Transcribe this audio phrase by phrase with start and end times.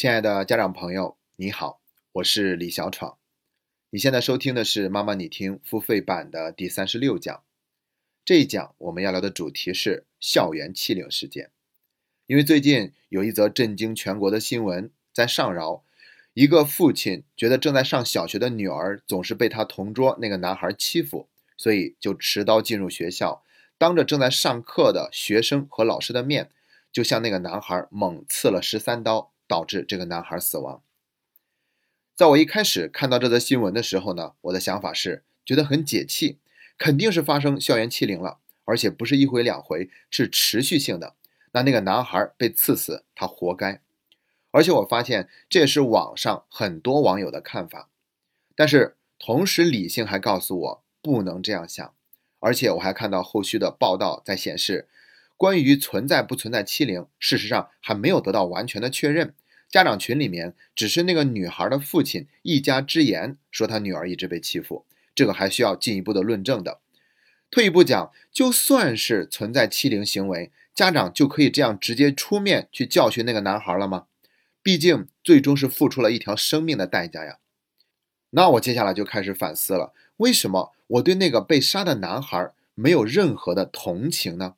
[0.00, 3.18] 亲爱的家长朋友，你好，我是李小闯。
[3.90, 7.44] 你现在收听的是妈妈你听付费版的第三十六讲。
[8.24, 11.50] 这一讲我们要聊的主题是校园欺凌事件。
[12.26, 15.84] 因为最近有一则震惊全国的新闻，在上饶，
[16.32, 21.28] 一个父亲觉得正在上小学的女儿总是被他同桌那个男孩欺负，
[21.58, 23.44] 所以就持刀进入学校，
[23.76, 26.48] 当着正在上课的学生和老师的面，
[26.90, 30.80] 就向那个男孩猛刺了十三刀，导致这个男孩死亡。
[32.14, 36.38] 在我一开始看到这则新闻的时候呢，我的想法是觉得很解气，
[36.78, 41.16] 肯定是发生校园欺凌了，而且不是一回两回，是持续性的。
[41.50, 43.82] 那那个男孩被刺死，他活该。
[44.52, 47.88] 而且我发现这也是网上很多网友的看法。
[48.54, 51.92] 但是同时，理性还告诉我不能这样想。
[52.38, 54.88] 而且我还看到后续的报道在显示，
[55.36, 59.34] 关于存在不存在欺凌，事实上还没有得到完全的确认。
[59.70, 66.80] 家长群里面只是那个女孩的父亲一家之言，说他女儿一直被欺负，这个还需要进一步的论证的。
[67.50, 70.50] 退一步讲，就算是存在欺凌行为。
[70.72, 74.06] 家长就可以这样直接出面去教训那个男孩了吗？
[74.62, 77.38] 毕竟最终是付出了一条生命的代价呀。
[78.30, 84.54] 那我接下来就开始反思了：为什么我对那个被杀的男孩没有任何的同情呢？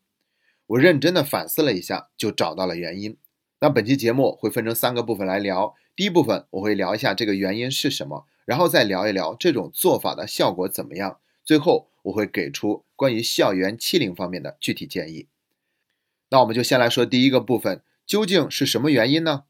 [0.67, 3.17] 我认真的反思了一下，就找到了原因。
[3.63, 5.77] 那本期节目会分成三个部分来聊。
[5.95, 11.21] 第一部分我会聊一下这个原因是什么，然后再聊一聊这种做法的效果怎么样。
[11.45, 15.29] 最后我会给出关于校园欺凌方面的具体建议。
[16.31, 19.45] 那我们就先来说第一个部分，究竟是什么原因呢？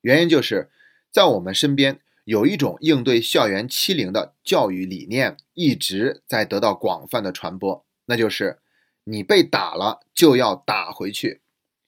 [0.00, 0.70] 原因就是
[1.10, 8.60] 在我们身边有一种应对校园欺凌的教育理念一直在得到广泛的传播，那就是
[9.04, 11.42] 你被打了就要打回去。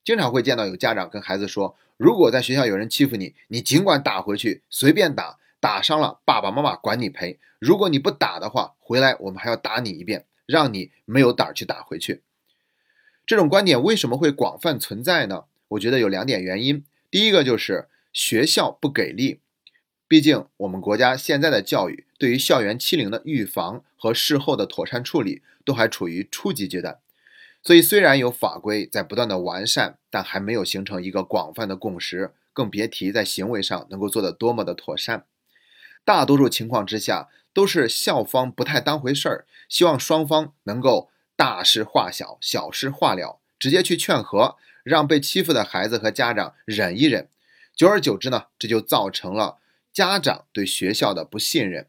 [0.07, 7.41] 经常会见到有家长跟孩子说，如果在学校有人欺负你，你尽管打回去，随便打，打伤了爸爸妈妈管你赔。
[7.59, 12.23] 如果你不打的话，回来我们还要打你一遍，让你没有胆儿去打回去。
[13.27, 15.47] 这种观点为什么会广泛存在呢？
[15.71, 16.85] 我觉得有两点原因。
[17.11, 19.41] 第一个就是学校不给力，
[20.07, 27.01] 毕竟我们国家现在的教育对于校园欺凌的预防和事后的妥善处理都还处于初级阶段，
[27.67, 35.27] 所以虽然有法规在不断的完善，但还没有形成一个广泛的共识，更别提在行为上能够做得多么的妥善。
[36.05, 41.11] 大多数情况之下，都是校方不太当回事儿，希望双方能够。
[41.39, 47.29] 大事化小，小事化了，直接去劝和，让被欺负的孩子和家长忍一忍。
[47.75, 49.59] 久而久之呢，这就造成了
[49.93, 51.89] 家长对学校的不信任。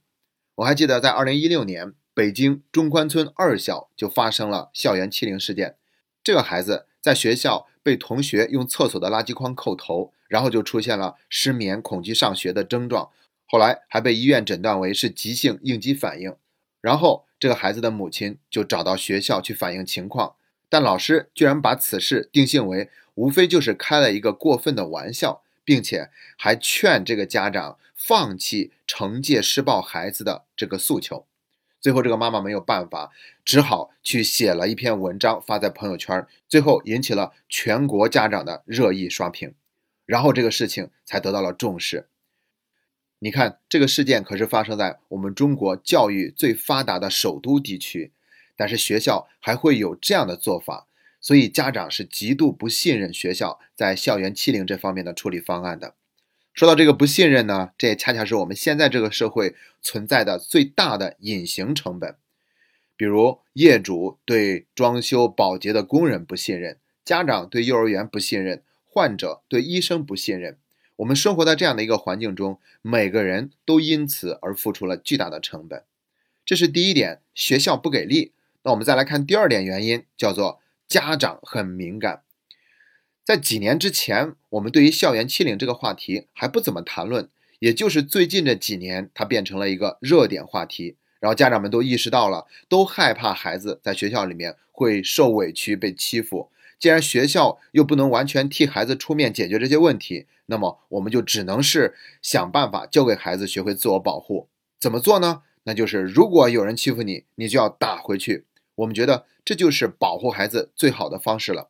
[0.56, 5.76] 我还记得在二零一六年，北京中关村二小就发生了校园欺凌事件。
[6.24, 13.12] 这个孩子在学校被同学用厕所的垃圾筐扣头，然后就出现了失眠、恐惧上学的症状，
[13.46, 16.36] 后来还被医院诊断为是急性应激反应，
[16.82, 17.26] 然后。
[17.40, 20.34] 这个孩子的母亲就找到学校去反映情况，
[20.70, 31.28] 但老师居然把此事定性为无非就是开了一个过分的玩笑，并且还劝这个家长放弃惩戒施暴孩子的这个诉求。
[31.80, 33.12] 最后，这个妈妈没有办法，
[33.46, 39.54] 只好去写了一篇文章发在朋友圈，最后引起了全国家长的热议刷屏，
[40.06, 42.08] 然后这个事情才得到了重视。
[43.20, 48.12] 你看，这个事件可是发生在我们中国教育最发达的首都地区，
[48.56, 50.88] 但是学校还会有这样的做法，
[51.22, 55.96] 所以家长是极度不信任学校在校园欺凌这方面的处理方案的。
[56.58, 62.16] 说到这个不信任呢，这也恰恰是我们现在这个社会存在的最大的隐形成本。
[62.96, 70.58] 比如，业主对装修保洁的工人不信任，家长对幼儿园不信任，患者对医生不信任。
[70.96, 75.84] 我们生活在这样的一个环境中，每个人都因此而付出了巨大的成本，
[76.44, 78.32] 这是第一点，学校不给力。
[78.64, 82.24] 那我们再来看第二点原因，叫做家长很敏感。
[83.28, 87.28] 在几年之前，我们对于校园欺凌这个话题还不怎么谈论，
[87.60, 96.50] 也就是最近这几年，它变成了一个热点话题，然后家长们都意识到了，都害怕孩子在学校里面会受委屈、被欺负。
[96.80, 104.48] 既然学校又不能完全替孩子出面解决这些问题，那么我们就只能是想办法教给孩子学会自我保护。
[104.80, 105.42] 怎么做呢？
[105.64, 108.46] 那就是如果有人欺负你，你就要打回去。
[108.76, 111.68] 我们觉得这就是保护孩子最好的方式了。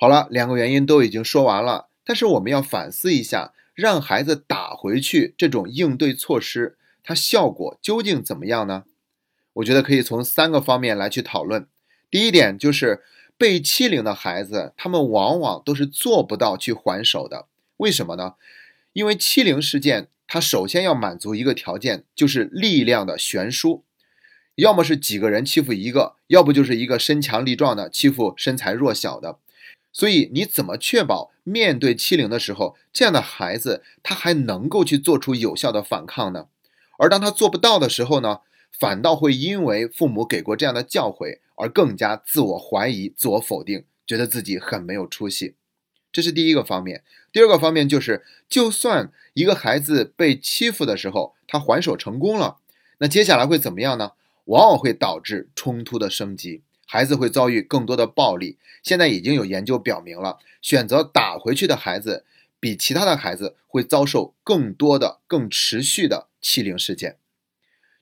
[0.00, 8.84] 好了，两个原因都已经说完了，但是我们要反思一下，让孩子打回去这种应对措施，它效果究竟怎么样呢？
[9.52, 11.66] 我觉得可以从三个方面来去讨论。
[12.10, 13.02] 第一点就是。
[13.40, 17.46] 被欺凌的孩子，他们往往都是做不到去还手的。
[17.78, 18.34] 为什么呢？
[18.92, 23.82] 因为欺凌事件，它首先要满足一个条件，就是力量的悬殊，
[24.56, 29.38] 要么是几个人欺负一个，要不就是一个身强力壮的欺负身材弱小的。
[29.92, 36.46] 所以，你怎么确保面对欺凌的时候，这样的孩子他还能够去做出有效的反抗呢？
[36.98, 38.40] 而当他做不到的时候呢，
[38.70, 45.56] 反倒会因为父母给过这样的教诲，而更加自我怀疑、自我否定，觉得自己很没有出息。
[46.12, 47.02] 这是第一个方面。
[47.32, 52.58] 第二个方面就是，就算一个孩子被欺负的时候，他还手成功了，
[52.98, 54.12] 那接下来会怎么样呢？
[54.46, 56.62] 往往会导致冲突的升级。
[56.92, 58.58] 孩子会遭遇更多的暴力。
[58.82, 62.24] 现在已经有研究表明了，选择打回去的孩子，
[62.58, 67.16] 比其他的孩子会遭受更多的、更持续的欺凌事件。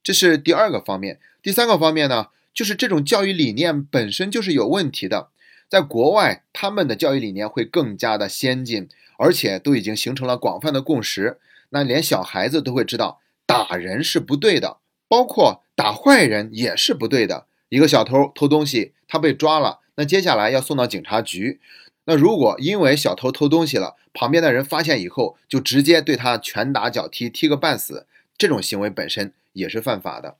[0.03, 1.21] 这是第二个方面。
[1.43, 5.29] 第三个方面呢，就是这种教育理念本身就是有问题的。
[5.69, 8.89] 在国外，他们的教育理念会更加的先进，
[9.19, 11.39] 而且都已经形成了广泛的共识。
[11.69, 17.45] 那连小孩子都会知道，打人是不对的，包括打坏人也是不对的。
[17.69, 21.61] 一个小偷偷东西，他被抓了，那接下来要送到警察局。
[22.05, 28.07] 那如果因为小偷偷东西了，旁边的人发现以后，就直接对他拳打脚踢，踢个半死，
[28.39, 30.37] 这种行为本身也是犯法的。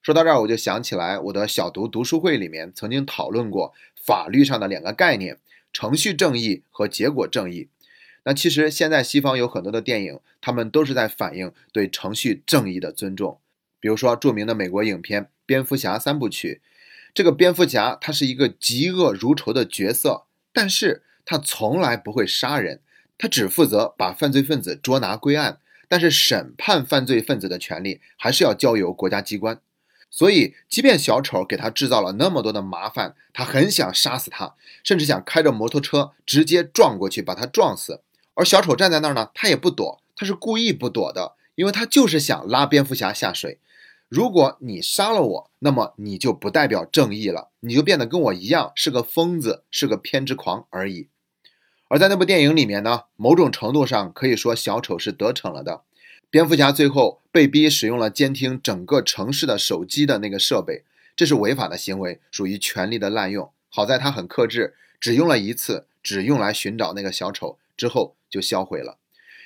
[0.00, 5.38] 说到这儿，我就想起来，我的小读读书会里面曾经讨论过法律上的两个概念：
[5.72, 7.68] 程序正义和结果正义。
[8.22, 13.40] 那其实现在西方有很多的电影，他们都是在反映对程序正义的尊重。
[13.80, 16.60] 比如说著名的美国影片《蝙蝠侠》三部曲。
[17.14, 22.82] 这个蝙蝠侠他是一个嫉恶如仇的角色，但是他从来不会杀人，
[23.16, 25.58] 他只负责把犯罪分子捉拿归案，
[25.88, 29.58] 但是审判犯罪分子的权利还是要交由国家机关。
[30.10, 34.54] 所以，即便小丑给他制造了那么多的麻烦，他很想杀死他，
[34.84, 38.02] 甚至想开着摩托车直接撞过去把他撞死。
[38.34, 43.58] 而小丑站在那儿呢，他也不躲，他是故意不躲的，因为他就是想拉蝙蝠侠下水。
[44.08, 51.08] 如果你杀了我，那么你就不代表正义了，你就变得跟我一样是个疯子，是个偏执狂而已。
[51.88, 55.82] 而在那部电影里面呢，某种程度上可以说小丑是得逞了的。
[56.30, 60.84] 蝙蝠侠最后被逼使用了监听整个城市的手机的那个设备，
[61.14, 63.50] 这是违法的行为，属于权力的滥用。
[63.68, 68.96] 好在他很克制，只用了一次，只用来寻找那个小丑，之后就销毁了。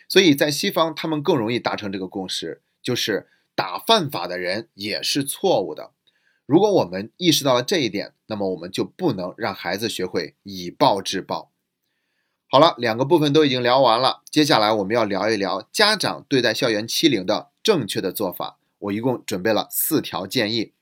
[0.06, 3.26] 所以在西方，他们更容易达成这个共识，就是。
[3.54, 5.92] 打犯法的人也是错误的。
[6.46, 11.50] 如果我们意识到了这一点，那么我们就不能让孩子学会以暴制暴。
[12.48, 18.58] 好了，两个部分都已经聊完了，接下来我们要聊一聊家长对待校园欺凌的正确的做法。
[18.78, 20.72] 我一共准备了四条建议。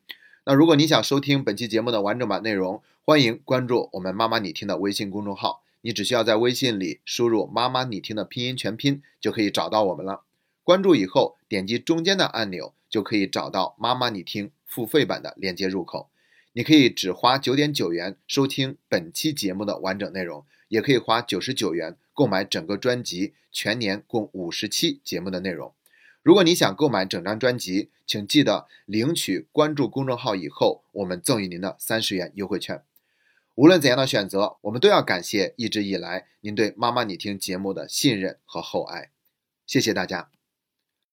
[0.46, 5.62] 那如果你想收听本期节目的完整版内容，欢迎关注我们“妈妈你听”的微信公众号。
[5.82, 10.22] 你只需要在微信里输入“妈妈你听”的拼音全拼，就可以找到我们了。
[10.70, 16.08] 关注以后，点击中间的按钮，就可以找到“妈妈你听”付费版的链接入口。
[16.52, 25.74] 你可以只花九点九元收听本期节目的完整内容，也可以花九十九元购买整个专辑，全年共五十期节目的内容。
[26.22, 32.80] 如果你想购买整张专辑，请记得领取关注公众号以后，我们赠予您的三十元优惠券。
[33.56, 39.10] 无论怎样的选择，我们都要感谢一直以来您对“妈妈你听”节目的信任和厚爱。
[39.66, 40.30] 谢谢大家。